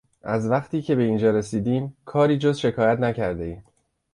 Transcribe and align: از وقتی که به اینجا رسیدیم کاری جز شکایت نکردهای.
از 0.23 0.49
وقتی 0.49 0.81
که 0.81 0.95
به 0.95 1.03
اینجا 1.03 1.31
رسیدیم 1.31 1.97
کاری 2.05 2.37
جز 2.37 2.57
شکایت 2.57 2.99
نکردهای. 2.99 3.57